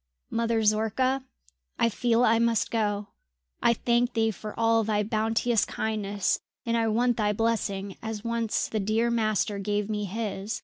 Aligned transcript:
"Mother 0.31 0.63
Zorka, 0.63 1.23
I 1.77 1.87
feel 1.89 2.23
I 2.23 2.39
must 2.39 2.71
go. 2.71 3.09
I 3.61 3.75
thank 3.75 4.13
thee 4.13 4.31
for 4.31 4.59
all 4.59 4.83
thy 4.83 5.03
bounteous 5.03 5.63
kindness, 5.63 6.39
and 6.65 6.75
I 6.75 6.87
want 6.87 7.17
thy 7.17 7.33
blessing 7.33 7.97
as 8.01 8.23
once 8.23 8.67
the 8.67 8.79
dear 8.79 9.11
master 9.11 9.59
gave 9.59 9.91
me 9.91 10.05
his!" 10.05 10.59